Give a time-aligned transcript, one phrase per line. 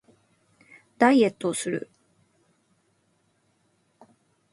[0.97, 1.91] ダイエットをする